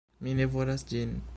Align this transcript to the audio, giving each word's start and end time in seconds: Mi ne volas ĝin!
Mi 0.27 0.33
ne 0.39 0.47
volas 0.55 0.87
ĝin! 0.93 1.15